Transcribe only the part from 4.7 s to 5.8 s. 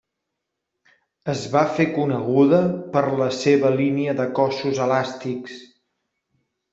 elàstics.